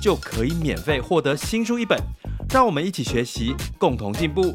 [0.00, 1.98] 就可以免费获得新书一本。
[2.52, 4.54] 让我们一起学习，共同进步。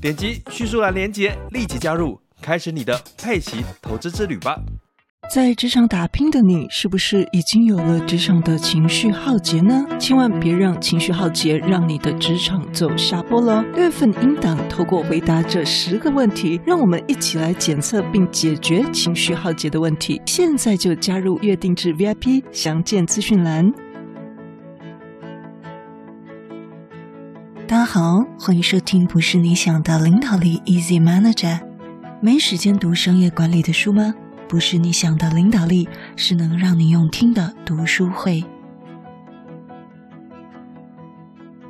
[0.00, 2.20] 点击叙述栏连接，立即加入。
[2.40, 4.56] 开始你的佩奇投资之旅吧！
[5.32, 9.86] 在职场打拼的你，是不是已经有了职场的情绪浩劫呢？
[9.98, 13.62] 千万别让情绪浩劫让你的职场走下坡了。
[13.74, 20.20] 六月份应档透过回答这十个问题，让我们一起来检测并解决情绪浩劫的问题。
[20.26, 23.72] 现在就加入月定制 VIP，详见资讯栏。
[27.72, 31.58] 大家好，欢迎收听《不是你想的领导力》，Easy Manager。
[32.20, 34.14] 没时间读商业管理的书吗？
[34.46, 38.44] 不是你想的领导力，是能让你用听的读书会。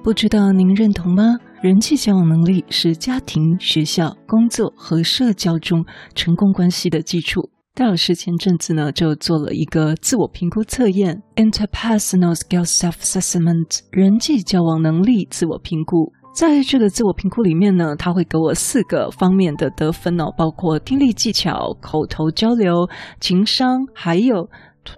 [0.02, 1.38] 不知道您认同吗？
[1.60, 5.86] 人际交往能力是家庭、学校、工作和社交中
[6.16, 7.51] 成功关系的基础。
[7.74, 16.12] 戴老师前阵子呢，就做了一个自我评估测验 （Interpersonal Skill Self Assessment，人际交往能力自我评估。
[16.34, 22.86] 在这个自我评估里面呢，他会给我四个方面的得分哦，包括听力技巧、口头交流、
[23.20, 24.46] 情商，还有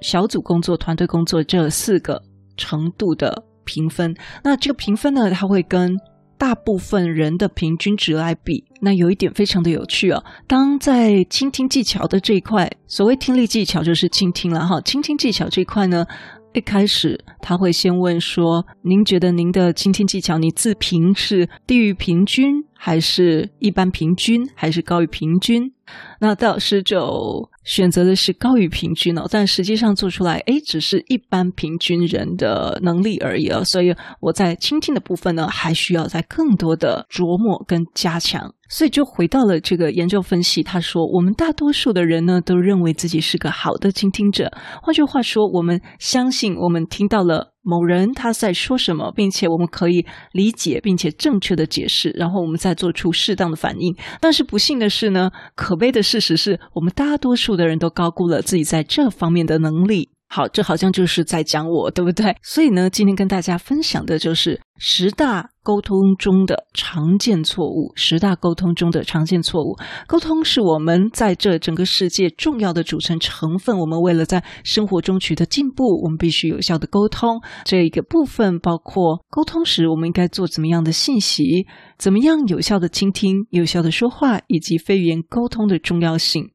[0.00, 2.20] 小组工作、团队工作这四个
[2.56, 4.12] 程度的评分。
[4.42, 5.96] 那这个评分呢，它会跟
[6.44, 8.64] 大部分人的平均值来比。
[8.82, 16.04] 那有一点非常的有趣哦，当在倾听技巧的这一块，所谓听力技巧就是倾听了哈，倾听技巧这一块呢。
[16.52, 25.72] 一开始他会先问说：“您觉得您的倾听技巧，你自评是低于平均，还是一般平均，还是高于平均？”
[26.20, 33.64] 那戴老师就选择的是高于平均哦，但实际上做出来，诶，只是一般平均人的能力而已哦。
[33.64, 38.54] 所以我在倾听的部分呢，还需要再更多的琢磨跟加强。
[38.68, 44.52] 所以就回到了这个研究分析，他说，我们大多数的人呢，都认为自己是个好的倾听者。
[44.82, 47.53] 换句话说，我们相信我们听到了。
[47.64, 53.96] 某人他在说什么，并且我们可以理解并且正确的解释，然后我们再做出适当的反应。
[54.20, 60.10] 但是不幸的是呢，可悲的事实是我们大多数的人都高估了自己在这方面的能力。
[60.26, 62.36] 好，这好像就是在讲我，对不对？
[62.42, 67.92] 所以呢，今天跟大家分享的就是十大沟通中的常见错误。
[67.94, 69.76] 十大沟通中的常见错误，
[70.08, 73.78] 沟通是我们在这整个世界重要的组成成分。
[73.78, 77.40] 我们为了在生活中取得进步，我们必须有效的沟通。
[77.64, 86.50] 这一个部分包括沟通时我们应该做怎么样的信息，怎么样有效的倾听、有效的说话，以及非语言沟通的重要性。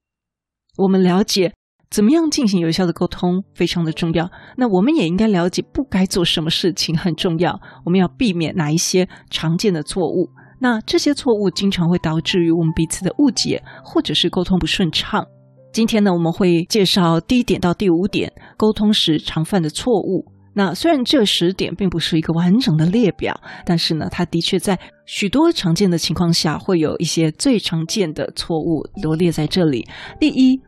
[0.75, 1.53] 我们了解。
[1.89, 4.29] 怎么样进行有效的沟通非常的重要。
[4.57, 7.59] 那我们也应该了解不该做什么事情很重要。
[7.83, 10.29] 我们要避免哪一些常见的错误？
[10.59, 15.25] 那这些错误经常会导致于我们彼此的误解，或者是沟通不顺畅。
[15.73, 20.25] 今天呢，我们会介绍第一点到第五点沟通时常犯的错误。
[20.53, 29.87] 那虽然这十点并不是一个完整的列表，但是呢，它的确在许多常见的情况下会有一些最常见的错误罗列在这里。
[30.19, 30.61] 第一。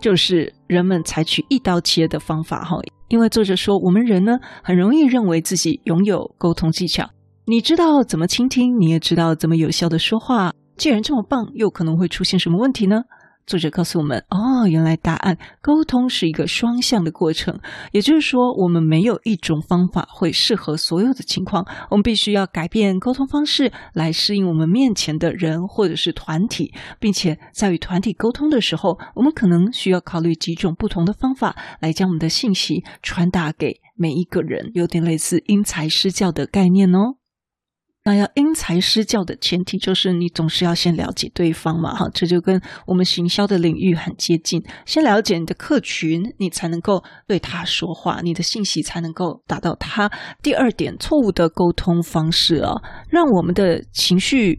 [0.00, 2.78] 就是人们采取一刀切的方法哈，
[3.08, 7.08] 因为作者说我们人呢很容易认为自己拥有沟通技巧，
[7.46, 13.02] 你知道怎么倾听，你也知道怎么有效的说话，既然这么棒，又可能会出现什么问题呢？
[13.48, 17.58] 作者告诉我们：哦，原来答案，沟通是一个双向的过程。
[17.92, 37.14] 也就是说，我们没有一种方法会适合所有的情况，我们必须要改变沟通方式来适应我们面前的人或者是团体，并且在与团体沟通的时候，我们可能需要考虑几种不同的方法来将我们的信息传达给每一个人，有点类似因材施教的概念哦。
[38.08, 44.64] 那要因材施教的前提就是你总是要先了解对方嘛，哈，这就跟我们行销的领域很接近。
[44.86, 50.10] 先了解你的客群，你才能够对他说话，你的信息才能够达到他。
[50.42, 52.72] 第二点，错误的沟通方式啊，
[53.10, 54.58] 让我们的情绪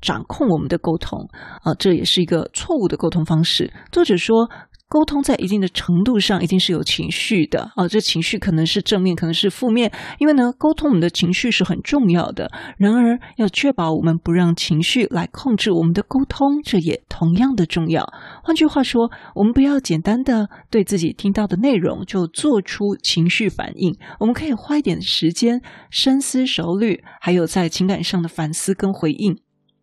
[0.00, 1.20] 掌控我们的沟通
[1.62, 3.72] 啊，这也是一个错误的沟通方式。
[3.92, 4.50] 作者说，
[4.88, 9.92] 沟通在一定的程度上一定是有情绪的啊，这情绪可能是正面，可能是负面。
[10.18, 12.50] 因为呢，沟通我们的情绪是很重要的。
[12.78, 18.10] 然而，要确保我们不让情绪来控制我们的沟通，这也同样的重要。
[18.42, 25.60] 换句话说，我们不要简单的对自己听到的内容就做出情绪反应，我们可以花一点时间
[25.90, 29.38] 深思熟虑，还有在情感上的反思跟回应。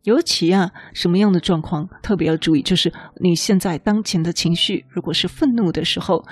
[0.06, 2.62] 尤其啊，什么样的状况特别要注意？
[2.62, 6.24] 就是你现在当前的情绪，如果是愤怒的时候，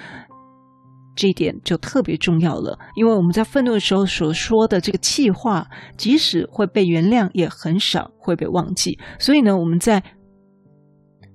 [1.15, 2.77] 这一点就特别重要了。
[2.95, 5.67] 因为我们在愤怒的时候所说的这个气话，
[5.97, 8.97] 即使会被原谅，也很少会被忘记。
[9.19, 10.03] 所以呢，我们在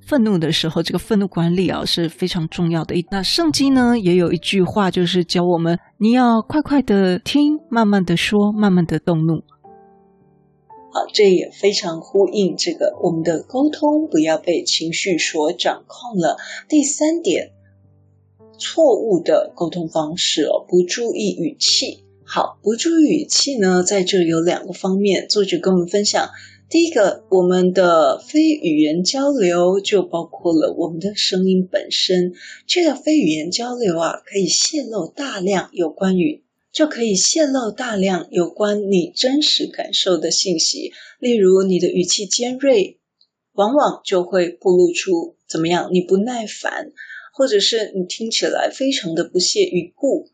[0.06, 2.94] 愤怒的时候，这个愤怒管理啊是非常重要的。
[3.11, 9.43] 那圣经呢也有一句话，就是教我们：你要快快的听，慢慢的说，慢慢的动怒。
[11.12, 16.36] 这也非常呼应这个我们的沟通不要被情绪所掌控了。
[16.68, 17.52] 第三点，
[18.58, 22.04] 错误的沟通方式哦，不注意语气。
[22.24, 26.28] 好，不注意语气呢，在这有两个方面，作者跟我们分享。
[26.70, 32.34] 第一个，我们的非语言交流就包括了我们的声音本身。
[32.66, 36.42] 这个非语言交流啊，可以泄露大量有关于。
[36.70, 43.00] 就可以泄露大量有关你真实感受的信息，例如你的语气尖锐，
[43.53, 45.88] 往往就会暴露出怎么样？
[45.93, 46.93] 你不耐烦，
[47.35, 50.29] 或者是你听起来非常的不屑一顾。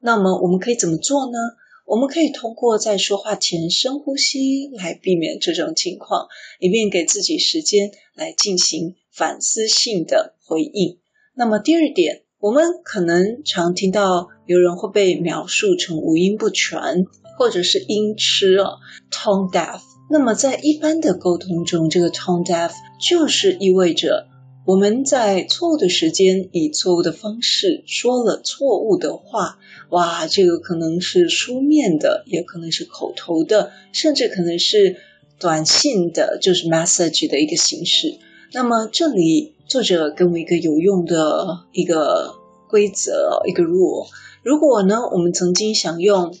[0.00, 1.38] 那么我们可以怎么做呢？
[1.86, 6.28] 我们可以通过在说话前深呼吸来避免这种情况，
[6.60, 11.00] 以便给自己时间来进行反思性的回应。
[11.34, 12.22] 那么第二点。
[12.40, 17.04] 我们可能常听到有人会被描述成五音不全，
[17.36, 18.78] 或者是音痴哦
[19.10, 19.82] ，tone deaf。
[20.08, 24.26] 那么在一般的沟通中，这个 tone deaf 就是意味着
[24.64, 29.58] 我们在错误的时间以错误的方式说了错误的话。
[29.90, 34.96] 哇，这个可能是书面的，也可能是口头的，甚至可能是
[35.38, 38.16] 短信的，就是 message 的一个形式。
[38.54, 39.56] 那么这里。
[39.70, 42.34] 作者给我一个有用的一个
[42.68, 44.08] 规则，一个 rule。
[44.42, 46.34] 如果呢，我们曾经想用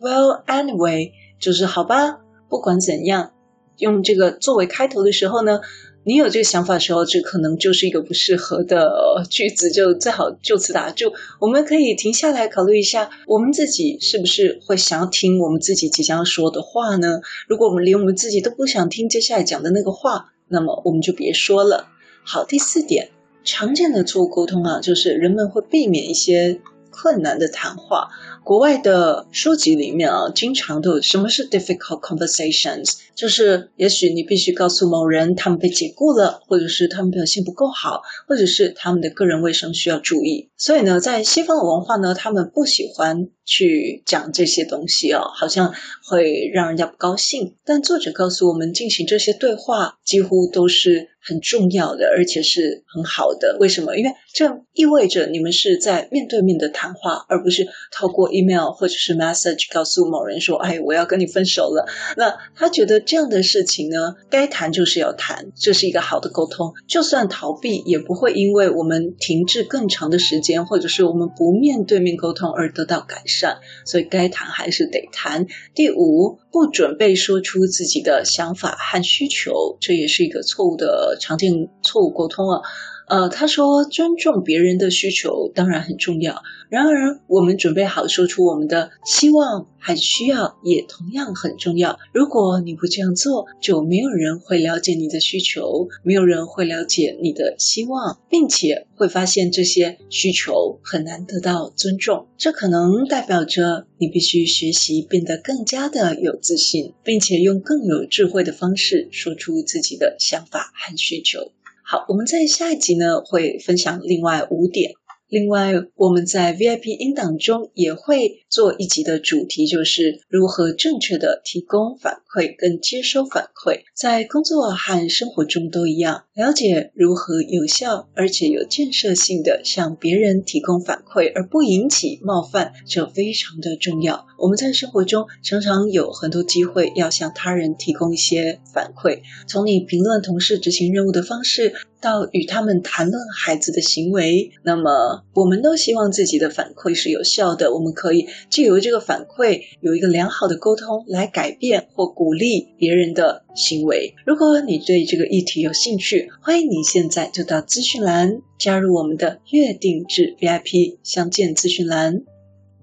[0.00, 1.10] “Well, anyway”，
[1.40, 3.32] 就是好吧，不管怎样，
[3.78, 5.58] 用这个作为开头的时候呢，
[6.04, 8.88] 你有这个想法的时候，这可能就是一个不适合的
[9.28, 11.12] 句子，就最好就此打住。
[11.40, 17.20] 我们可以停下来考虑一下，我们自己是不是会想要听我们自己即将说的话呢？
[17.48, 21.88] 如果我们连我们自己都不想听接下来讲的那个话，那么我们就别说了。
[22.28, 23.10] 好，第四点，
[23.44, 28.08] 常见的错误沟通啊，就是人们会避免一些困难的谈话。
[28.42, 40.48] 国外的书籍里面啊，经常都有什么是 difficult conversations，就是也许你必须告诉某人他们被解雇了，或者是他们表现不够好，或者是他们的个人卫生需要注意。
[40.56, 45.72] 所以呢，在西方的文化呢，他们不喜欢去讲这些东西哦，好像
[46.08, 47.54] 会让人家不高兴。
[47.64, 53.56] 但作者告诉我们，进行这些对话几乎都是很重要的，而且是很好的。
[53.60, 53.96] 为什么？
[53.96, 58.26] 因为这意味着你们是在面对面的谈话，而不是透过。
[58.36, 61.86] email 或者是 message 告诉某人说：“哎，我要跟你分手了。”
[62.18, 66.72] 那他觉得这样的事情呢，该谈就是要谈，这是一个好的沟通。
[66.88, 73.58] 就算逃避，也不会因为我们停滞更长的时间，或者是我们不面对面沟通而得到改善。
[73.84, 75.46] 所以该谈还是得谈。
[75.74, 81.52] 第五，不准备说出自己的想法和需求，这也是一个错误的常见
[81.82, 82.60] 错误沟通啊。
[83.08, 92.00] 呃，他说尊重别人的需求当然很重要，然而我们准备好说出我们的希望和需要也同样很重要。
[92.12, 102.26] 如果你不这样做，就没有人会了解你的需求，没有人会了解你的希望，并且会发现这些需求很难得到尊重。
[102.36, 111.52] 这可能代表着你必须学习变得更加的有自信，并且用更有智慧的方式说出自己的想法和需求。
[111.88, 114.90] 好，我们在下一集呢，会分享另外五点。
[115.28, 126.24] 另外，我们在 VIP 音档中也会做一集的主题，就是如何正确的提供反会跟接收反馈，在工作和生活中都一样。
[126.34, 134.26] 了解如何有效而且有建设性的向别人提供反馈，而不引起冒犯，这非常的重要。
[134.38, 147.72] 我们在生活中常常有很多机会要向他人提供一些反馈，从你评论同事执行任务的方式，到与他们谈论孩子的行为，那么我们都希望自己的反馈是有效的。
[147.72, 154.12] 我们可以借由这个反馈有一个良好的沟通，来改变或鼓鼓励别人的行为。
[154.26, 162.24] 如果你对这个议题有兴趣，欢迎你现在就到资讯栏加入我们的月定制 VIP 相见资讯栏。